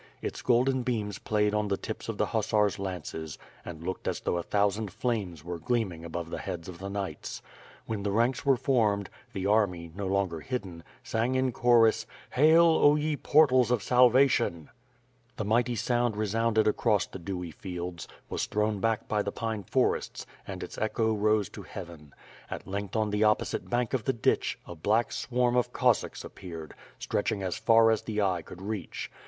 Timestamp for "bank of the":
23.69-24.13